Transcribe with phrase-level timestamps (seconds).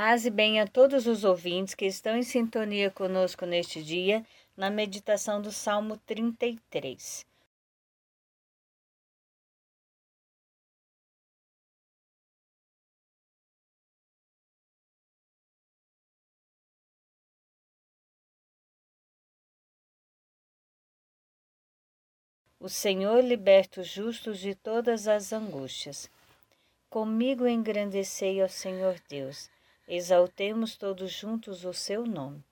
[0.00, 4.24] Paz e bem a todos os ouvintes que estão em sintonia conosco neste dia,
[4.56, 7.26] na meditação do Salmo 33.
[22.60, 26.08] O Senhor liberta os justos de todas as angústias.
[26.88, 29.50] Comigo engrandecei ao Senhor Deus,
[29.88, 32.44] exaltemos todos juntos o seu nome.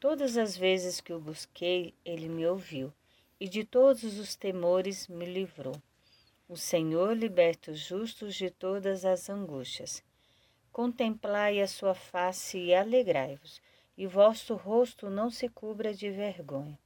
[0.00, 2.92] Todas as vezes que o busquei, ele me ouviu,
[3.38, 5.80] e de todos os temores me livrou.
[6.48, 10.02] O Senhor liberta os justos de todas as angústias.
[10.72, 13.60] Contemplai a sua face e alegrai-vos,
[13.96, 16.78] e vosso rosto não se cubra de vergonha.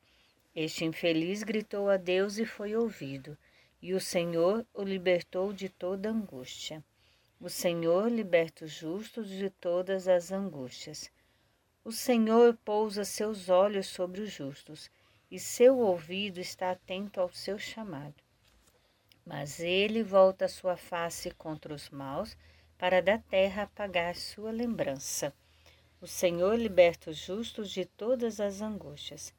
[0.54, 3.36] Este infeliz gritou a Deus e foi ouvido,
[3.80, 6.84] e o Senhor o libertou de toda angústia.
[7.38, 11.10] O Senhor liberta os justos de todas as angústias.
[11.84, 14.90] O Senhor pousa seus olhos sobre os justos,
[15.30, 18.14] e seu ouvido está atento ao seu chamado.
[19.24, 22.34] Mas ele volta sua face contra os maus,
[22.78, 25.30] para da terra apagar sua lembrança.
[26.00, 29.34] O Senhor liberta os justos de todas as angústias.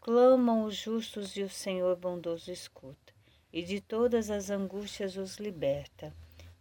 [0.00, 3.12] Clamam os justos e o Senhor bondoso escuta,
[3.52, 6.12] e de todas as angústias os liberta.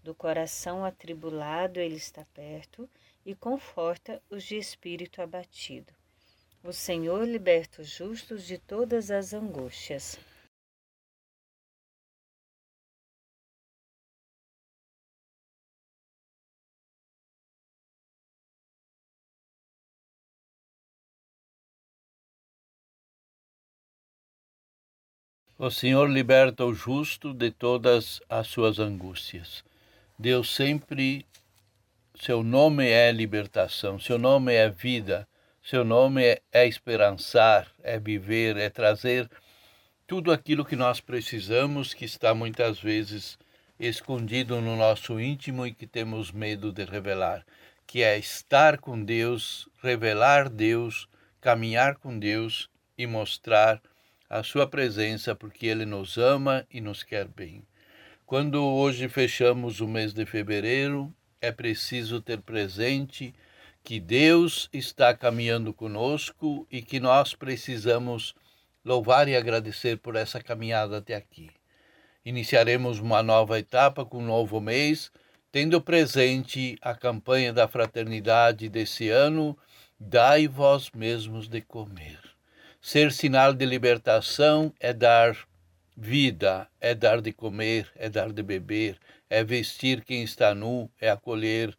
[0.05, 2.87] Do coração atribulado ele está perto
[3.25, 5.91] e conforta os de espírito abatido.
[6.63, 10.19] O Senhor liberta os justos de todas as angústias.
[25.57, 29.63] O Senhor liberta o justo de todas as suas angústias.
[30.17, 31.25] Deus sempre,
[32.17, 35.27] seu nome é libertação, seu nome é vida,
[35.61, 39.29] seu nome é, é esperançar, é viver, é trazer
[40.07, 43.37] tudo aquilo que nós precisamos, que está muitas vezes
[43.77, 47.45] escondido no nosso íntimo e que temos medo de revelar,
[47.85, 51.09] que é estar com Deus, revelar Deus,
[51.41, 53.81] caminhar com Deus e mostrar
[54.29, 57.65] a sua presença, porque Ele nos ama e nos quer bem.
[58.25, 63.35] Quando hoje fechamos o mês de fevereiro, é preciso ter presente
[63.83, 68.33] que Deus está caminhando conosco e que nós precisamos
[68.83, 71.51] louvar e agradecer por essa caminhada até aqui.
[72.25, 75.11] Iniciaremos uma nova etapa com um novo mês,
[75.51, 79.55] tendo presente a campanha da fraternidade desse ano,
[79.99, 82.19] dai vós mesmos de comer.
[82.81, 85.37] Ser sinal de libertação é dar
[85.95, 88.97] vida, é dar de comer, é dar de beber,
[89.29, 91.75] é vestir quem está nu, é acolher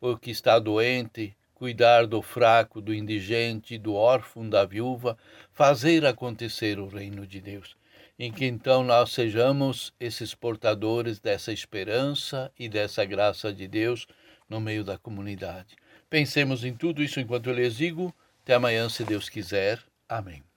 [0.00, 5.16] o que está doente, cuidar do fraco, do indigente, do órfão, da viúva,
[5.52, 7.76] fazer acontecer o reino de Deus.
[8.18, 14.06] Em que então nós sejamos esses portadores dessa esperança e dessa graça de Deus
[14.48, 15.76] no meio da comunidade.
[16.08, 18.14] Pensemos em tudo isso enquanto eu lhes digo.
[18.42, 19.80] Até amanhã, se Deus quiser.
[20.08, 20.49] Amém.